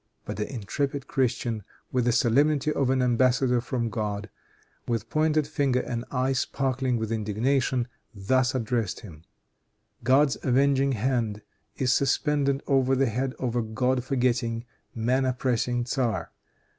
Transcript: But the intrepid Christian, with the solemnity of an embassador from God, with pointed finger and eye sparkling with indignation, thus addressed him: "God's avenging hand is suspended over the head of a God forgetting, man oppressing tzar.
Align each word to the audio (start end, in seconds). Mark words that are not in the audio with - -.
But 0.25 0.35
the 0.37 0.51
intrepid 0.51 1.05
Christian, 1.05 1.61
with 1.91 2.05
the 2.05 2.11
solemnity 2.11 2.73
of 2.73 2.89
an 2.89 3.03
embassador 3.03 3.61
from 3.61 3.91
God, 3.91 4.31
with 4.87 5.11
pointed 5.11 5.45
finger 5.45 5.79
and 5.81 6.03
eye 6.09 6.33
sparkling 6.33 6.97
with 6.97 7.11
indignation, 7.11 7.87
thus 8.11 8.55
addressed 8.55 9.01
him: 9.01 9.25
"God's 10.03 10.37
avenging 10.41 10.93
hand 10.93 11.43
is 11.77 11.93
suspended 11.93 12.63
over 12.65 12.95
the 12.95 13.05
head 13.05 13.35
of 13.37 13.55
a 13.55 13.61
God 13.61 14.03
forgetting, 14.03 14.65
man 14.95 15.23
oppressing 15.23 15.83
tzar. 15.83 16.31